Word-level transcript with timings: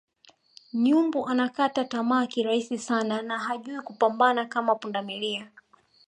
Nyumbu 0.73 1.27
anakata 1.27 1.85
tamaa 1.85 2.25
kirahisi 2.27 2.77
sana 2.77 3.21
na 3.21 3.39
hajui 3.39 3.81
kupambana 3.81 4.45
kama 4.45 4.75
pundamilia 4.75 5.51